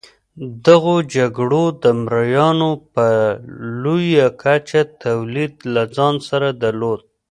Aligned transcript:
دغو 0.65 0.95
جګړو 1.15 1.63
د 1.83 1.85
مریانو 2.05 2.69
په 2.93 3.05
لویه 3.81 4.27
کچه 4.41 4.81
تولید 5.03 5.53
له 5.73 5.83
ځان 5.95 6.15
سره 6.29 6.47
درلود. 6.63 7.01